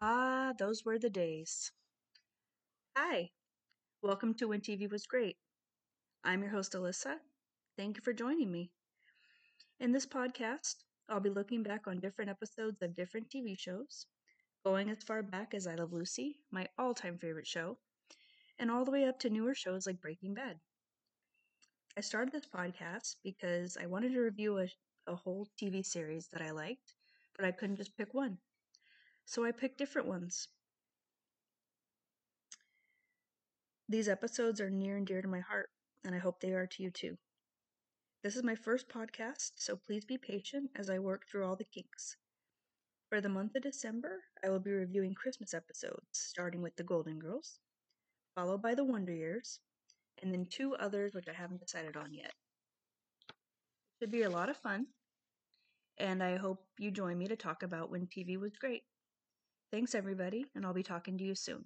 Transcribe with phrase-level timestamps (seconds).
[0.00, 1.72] Ah, those were the days.
[2.96, 3.30] Hi,
[4.02, 5.38] welcome to When TV Was Great.
[6.24, 7.20] I'm your host, Alyssa.
[7.76, 8.72] Thank you for joining me.
[9.78, 14.04] In this podcast, I'll be looking back on different episodes of different TV shows,
[14.64, 17.78] going as far back as I Love Lucy, my all time favorite show,
[18.58, 20.60] and all the way up to newer shows like Breaking Bad.
[21.96, 24.68] I started this podcast because I wanted to review a,
[25.08, 26.94] a whole TV series that I liked,
[27.34, 28.38] but I couldn't just pick one.
[29.26, 30.48] So I picked different ones.
[33.88, 35.70] These episodes are near and dear to my heart,
[36.04, 37.18] and I hope they are to you too.
[38.22, 41.64] This is my first podcast, so please be patient as I work through all the
[41.64, 42.16] kinks.
[43.08, 47.18] For the month of December, I will be reviewing Christmas episodes, starting with The Golden
[47.18, 47.60] Girls,
[48.34, 49.60] followed by The Wonder Years,
[50.22, 52.34] and then two others which I haven't decided on yet.
[53.28, 54.86] It should be a lot of fun,
[55.98, 58.84] and I hope you join me to talk about when TV was great.
[59.74, 61.64] Thanks, everybody, and I'll be talking to you soon.